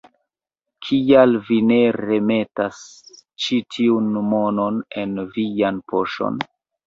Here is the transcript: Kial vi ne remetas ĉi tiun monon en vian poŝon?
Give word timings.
Kial 0.85 1.35
vi 1.49 1.57
ne 1.71 1.75
remetas 1.97 2.79
ĉi 3.45 3.59
tiun 3.75 4.09
monon 4.33 4.79
en 5.03 5.21
vian 5.37 5.81
poŝon? 5.93 6.41